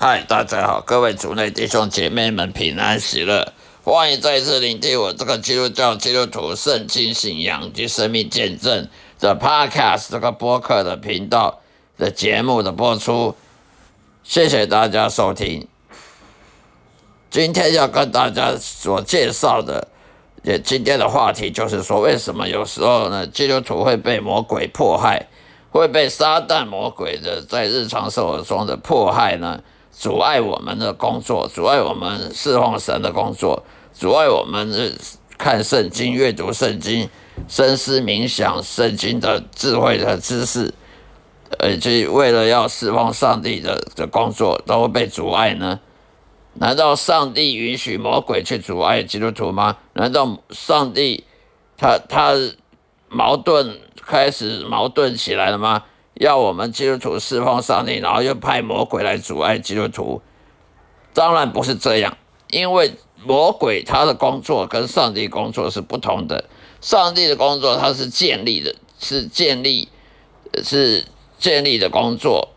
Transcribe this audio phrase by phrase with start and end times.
[0.00, 3.52] 嗨，大家好，各位族内弟兄姐妹们平安喜乐，
[3.82, 8.86] 欢迎再次聆听我这个基督教基督徒圣经信仰及生命见证
[9.18, 11.58] 的 Podcast 这个播客的频道
[11.96, 13.34] 的节目的播出，
[14.22, 15.66] 谢谢大家收听。
[17.28, 19.88] 今天要跟大家所介绍的，
[20.44, 25.26] 也今天的话题就是说，为什么有时候呢，基督徒会被魔鬼迫害，
[25.72, 29.60] 会被撒旦魔鬼的在日常生活中的迫害呢？
[29.92, 34.96] 阻碍我们的工作，阻碍我们侍奉神的工作，阻碍我们
[35.36, 37.08] 看圣经、阅读圣经、
[37.48, 40.72] 深思冥想圣经的智慧的知识，
[41.58, 45.80] 呃，及为了要侍奉上帝的的工作，都会被阻碍呢？
[46.54, 49.76] 难道上帝允许魔鬼去阻碍基督徒吗？
[49.92, 51.24] 难道上帝
[51.76, 52.34] 他他
[53.08, 55.84] 矛盾开始矛盾起来了吗？
[56.18, 60.20] 要我们基督徒释放上帝，然后又派魔鬼来阻碍基督徒，
[61.14, 62.16] 当然不是这样，
[62.50, 62.92] 因为
[63.24, 66.44] 魔鬼他的工作跟上帝工作是不同的。
[66.80, 69.88] 上帝的工作他是建立的，是建立，
[70.64, 71.06] 是
[71.38, 72.48] 建立的工作；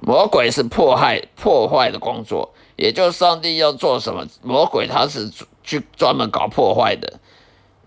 [0.00, 2.52] 魔鬼是迫害、破坏的工作。
[2.76, 5.30] 也就上帝要做什么，魔鬼他是
[5.62, 7.20] 去专门搞破坏的。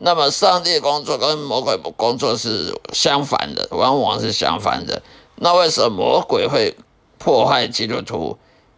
[0.06, 5.02] 那么，上帝工作跟魔鬼工作是相反的，往往是相反的。
[5.38, 6.76] 那为什么魔鬼会
[7.18, 8.38] 迫害基督徒？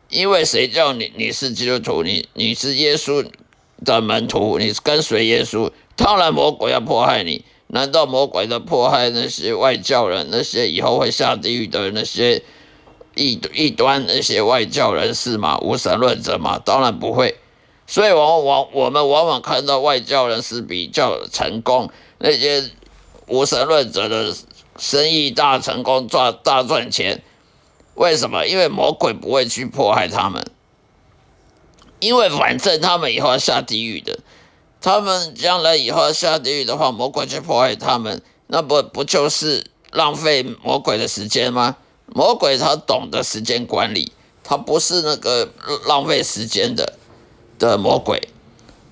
[0.10, 3.28] 因为谁叫你你是基督徒，你你是耶稣
[3.84, 7.44] 的门徒，你跟随耶稣，当然魔鬼要迫害你。
[7.70, 12.44] 难道魔鬼的迫害那些外教人，那些以后会下地狱的那些
[13.16, 15.58] 异异端那些外教人士吗？
[15.58, 16.62] 无神论者吗？
[16.64, 17.36] 当然不会。
[17.88, 22.72] 所以往往我们往往看到外教人士比较成功，那些
[23.28, 24.36] 无神论者的
[24.78, 27.22] 生意大成功赚大赚钱，
[27.94, 28.46] 为什么？
[28.48, 30.46] 因为魔鬼不会去迫害他们，
[32.00, 34.20] 因为反正他们以后要下地狱的，
[34.82, 41.78] 他们将来以后要下地狱的话，魔鬼去迫害他们，那不不就是浪费魔鬼的时间吗？
[42.08, 44.12] 魔鬼他懂得时间管理，
[44.44, 45.50] 他不是那个
[45.88, 46.95] 浪费时间的。
[47.58, 48.30] 的魔鬼，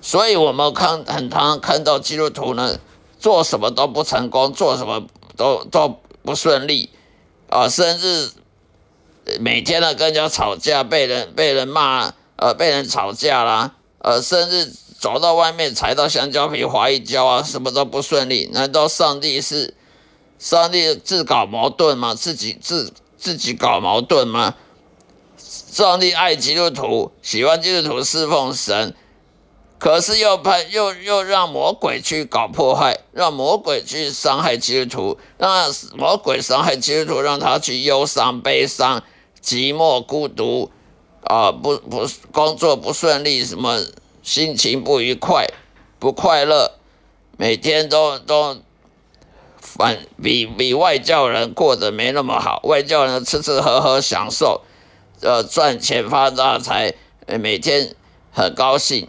[0.00, 2.78] 所以我们看很常看到基督徒呢，
[3.18, 6.90] 做什么都不成功，做什么都都不顺利
[7.48, 8.30] 啊，甚至
[9.40, 18.48] 每天呢跟人家吵架，被人被人骂，呃，被人吵架啦，呃，甚至走到外面踩到香蕉皮滑一跤啊，什么都不顺利。
[18.52, 19.74] 难道上帝是
[20.38, 22.14] 上帝自搞矛盾吗？
[22.14, 24.54] 自己自自己搞矛盾吗？
[25.74, 28.94] 上帝爱基督徒，喜欢基督徒侍奉神，
[29.76, 39.02] 可是又派又又让魔鬼去搞破坏，让魔鬼去伤害基督徒，让魔鬼伤害基督徒，让他去忧伤、悲伤、
[39.42, 40.70] 寂寞、孤独，
[41.24, 43.80] 啊，不不工作不顺利，什么
[44.22, 45.48] 心情不愉快、
[45.98, 46.74] 不快乐，
[47.36, 48.58] 每天都都
[49.58, 54.60] 反比比外教人过得没那么好，外教人吃吃喝喝享受。
[55.24, 56.92] 呃，赚钱发大财，
[57.40, 57.96] 每天
[58.30, 59.08] 很高兴，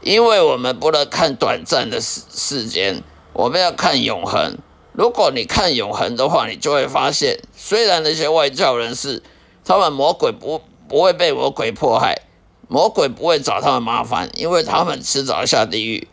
[0.00, 4.58] 因为我们不能看短暂的时时间，我们要看永恒。
[4.92, 9.22] 如果你看永恒的话，你就会发现，虽然那些外教人士，
[9.64, 12.22] 他们魔鬼不不会被魔鬼迫害，
[12.66, 16.08] 魔鬼不会找他们麻烦，因为他们迟早下地狱。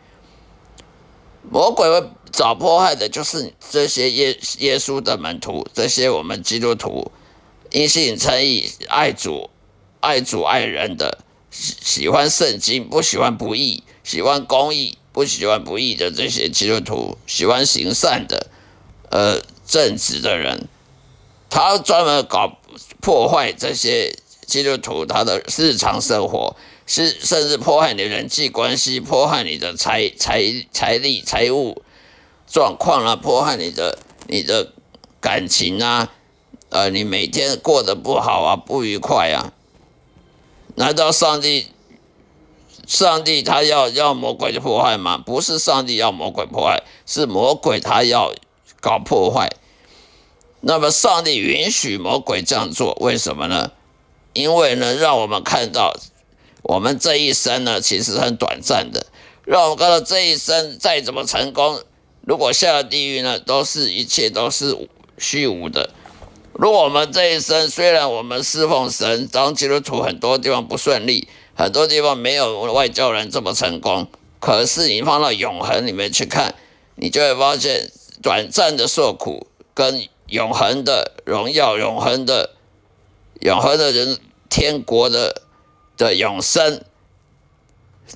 [1.50, 7.10] 魔鬼会找迫害的，就是这些耶耶稣的门徒，这些我们基督徒。
[7.74, 9.50] 因信称义、爱主、
[9.98, 11.18] 爱主爱人的，
[11.50, 18.46] 喜喜欢圣经，不喜欢不义；喜欢公义，不喜欢不义的这些基督徒，喜欢行善的，
[19.10, 20.68] 呃，正直的人，
[21.50, 22.60] 他专门搞
[23.00, 24.14] 破坏这些
[24.46, 26.54] 基督徒他的日常生活，
[26.86, 31.82] 是甚至破坏你的人际关系，破坏你的财财财力、财务
[32.46, 33.98] 状况啊，破坏你的
[34.28, 34.72] 你的
[35.20, 36.12] 感情啊。
[36.74, 39.52] 呃，你每天过得不好啊，不愉快啊？
[40.74, 41.68] 难道上帝，
[42.84, 45.16] 上帝他要要魔鬼破坏吗？
[45.16, 48.34] 不是上帝要魔鬼破坏，是魔鬼他要
[48.80, 49.52] 搞破坏。
[50.62, 53.70] 那么上帝允许魔鬼这样做，为什么呢？
[54.32, 55.94] 因为呢，让我们看到
[56.62, 59.06] 我们这一生呢，其实很短暂的。
[59.44, 61.80] 让我们看到这一生再怎么成功，
[62.22, 65.90] 如果下了地狱呢，都是一切都是虚无的。
[66.56, 74.06] 如果我们这一生虽然我们侍奉神，当基督徒很多地方不顺利，很多地方没有外教人这么成功，
[74.38, 76.54] 可是你放到永恒里面去看，
[76.94, 77.90] 你就会发现
[78.22, 82.50] 短暂的受苦跟永恒的荣耀、永恒的
[83.40, 84.18] 永恒的人
[84.48, 85.42] 天国的
[85.96, 86.82] 的永生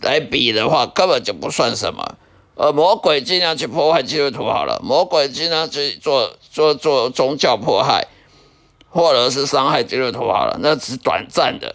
[0.01, 2.17] 来比的话，根本就不算什么。
[2.55, 8.07] 呃，魔鬼尽量去破坏基督徒好了，魔鬼尽量去做做做宗教迫害，
[8.91, 11.75] 或者是伤害基督徒好了，那只是短暂的。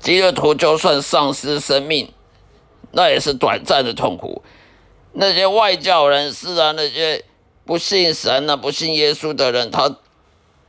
[0.00, 2.12] 基督徒就算丧失生命，
[2.92, 4.42] 那也是短暂的痛苦。
[5.12, 7.24] 那些外教人士啊，那些
[7.64, 9.96] 不信神啊、不信耶稣的人，他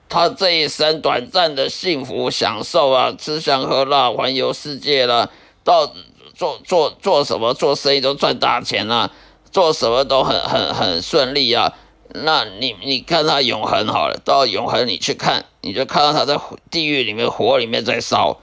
[0.08, 5.30] 他这一生短暂的幸福享受啊，吃香喝辣、环游世界了，
[5.64, 5.92] 到
[6.34, 9.12] 做做做什么做生意都赚大钱啊，
[9.52, 11.74] 做什么都很很很顺利啊。
[12.24, 16.40] 那你你看他永恒好了，到永恒你去看，你就看到他在
[16.72, 18.40] 地狱里面火里面在烧。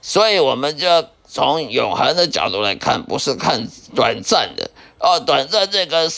[0.00, 5.18] 所以，我们就要从永恒的角度来看，不是看短暂的哦。
[5.20, 6.08] 短暂这个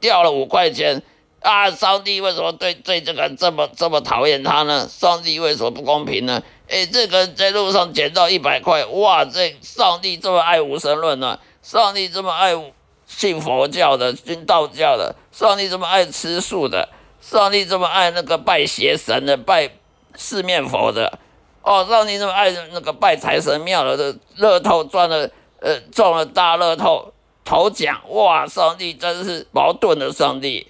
[0.00, 1.02] 掉了五块钱
[1.40, 4.88] 啊，上帝为什么对对这个这么这么讨厌他呢？
[4.88, 6.42] 上帝为什么不公平呢？
[6.68, 11.38] 诶，这个在路上捡到一百块，哇，这上帝这么爱无神论呢？
[11.62, 12.72] 上帝这么爱无
[13.16, 15.14] 信佛教的、信道教的？
[15.30, 16.88] 上帝这么爱吃素的？
[17.20, 19.70] 上帝这么爱那个拜邪神的、拜
[20.16, 21.18] 四面佛的？
[21.62, 25.30] 哦，让你这么爱那个拜财神庙的，的乐透赚了，
[25.60, 27.12] 呃，中了大乐透
[27.44, 28.46] 头奖，哇！
[28.46, 30.66] 上帝真是矛盾的上帝，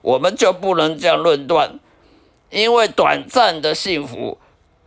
[0.00, 1.78] 我们就不能这样论断，
[2.48, 4.38] 因为短暂的幸福，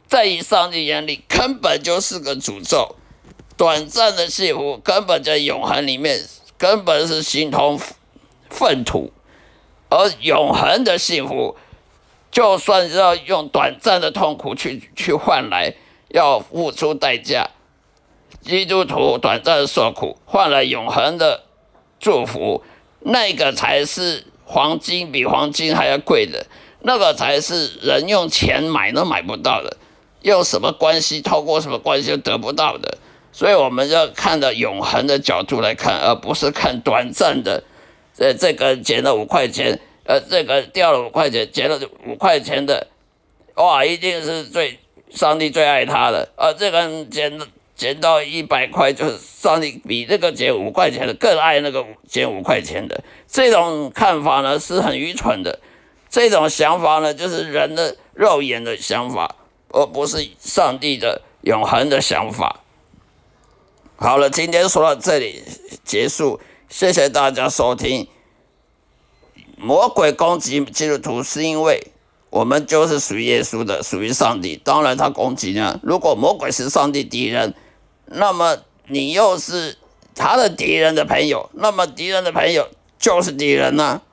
[0.07, 2.95] 在上帝眼里根本就是个诅咒，
[3.55, 6.19] 短暂的幸福根本在永恒里面
[6.57, 7.79] 根本是形同
[8.49, 9.11] 粪土，
[9.89, 11.55] 而永恒的幸福。
[12.29, 15.73] 就算要用短暂的痛苦去去换来，
[16.09, 17.49] 要付出代价，
[18.41, 21.43] 基督徒短暂的受苦换来永恒的
[21.99, 22.63] 祝福，
[22.99, 26.45] 那个才是黄金比黄金还要贵的，
[26.81, 29.77] 那个才是人用钱买都买不到的，
[30.21, 32.97] 用什么关系透过什么关系都得不到的，
[33.37, 37.63] 所以我们要看到永恒的角度来看，而不是看短暂的，
[38.17, 39.79] 呃，这个捡了五块钱。
[40.05, 42.87] 呃，这个掉了五块钱，捡了五块钱的，
[43.53, 44.79] 哇，一定是最
[45.11, 46.27] 上帝最爱他的。
[46.35, 47.39] 呃，这个捡
[47.75, 53.03] 捡到一百块，就是上帝比那个捡五块钱的更爱那个捡五块钱的。
[53.27, 55.59] 这种看法呢是很愚蠢的，
[56.09, 59.35] 这种想法呢就是人的肉眼的想法，
[59.69, 62.61] 而不是上帝的永恒的想法。
[63.99, 65.41] 好了，今天说到这里
[65.83, 66.39] 结束，
[66.69, 68.07] 谢谢大家收听。
[69.57, 71.91] 魔鬼攻击基督徒，是因为
[72.29, 74.55] 我们就是属于耶稣的，属于上帝。
[74.55, 75.79] 当然，他攻击呢。
[75.81, 77.55] 如果魔鬼是上帝敌人，
[78.05, 79.79] 那么你又是
[80.13, 84.03] 他的敌人的朋友，那么敌人的朋友就是敌人呢。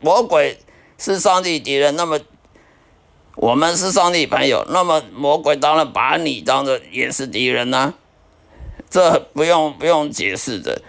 [0.00, 0.56] 魔鬼
[0.96, 2.18] 是上帝敌人，那么
[3.36, 7.92] 我们是上帝朋友，那么魔鬼当然把你当做也是敌人呢。
[8.90, 10.82] 这不用不用解释的。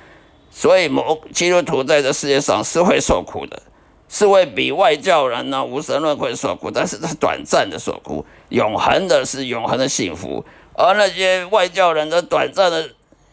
[0.49, 3.61] 所以，魔基督徒在这世界上是会受苦的，
[4.09, 10.43] 是会比外教人呢、无神论会受苦，但是是短暂的受苦，永恒的是永恒的幸福。
[10.73, 12.89] 而那些外教人的短暂的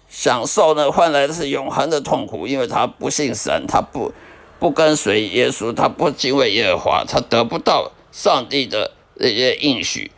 [0.08, 4.12] 享受呢，换来的是永恒的痛苦，因为他不信神，他不
[4.60, 10.12] 不跟随耶稣，他不敬畏耶和华，他得不到上帝的那些应许。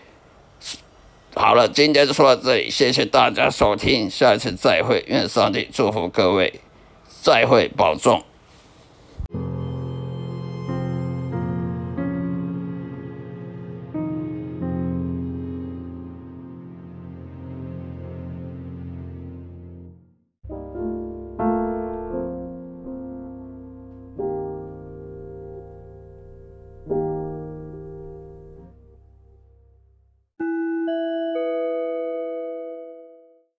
[1.34, 6.60] 好了，今天就说到这里，谢谢大家收听，下次再会，愿上帝祝福各位。
[7.22, 8.22] 再会，保重。